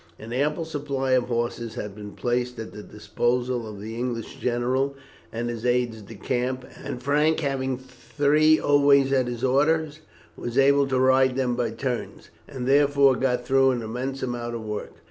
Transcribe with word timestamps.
An 0.17 0.33
ample 0.33 0.65
supply 0.65 1.11
of 1.11 1.25
horses 1.25 1.75
had 1.75 1.93
been 1.93 2.13
placed 2.13 2.57
at 2.57 2.73
the 2.73 2.81
disposal 2.81 3.67
of 3.67 3.79
the 3.79 3.95
English 3.95 4.37
general 4.39 4.95
and 5.31 5.47
his 5.47 5.63
aides 5.63 6.01
de 6.01 6.15
camp, 6.15 6.65
and 6.83 7.03
Frank, 7.03 7.41
having 7.41 7.77
three 7.77 8.59
always 8.59 9.13
at 9.13 9.27
his 9.27 9.43
orders, 9.43 9.99
was 10.35 10.57
able 10.57 10.87
to 10.87 10.97
ride 10.99 11.35
them 11.35 11.55
by 11.55 11.69
turns, 11.69 12.31
and 12.47 12.65
therefore 12.67 13.15
got 13.15 13.45
through 13.45 13.69
an 13.69 13.83
immense 13.83 14.23
amount 14.23 14.55
of 14.55 14.63
work. 14.65 14.91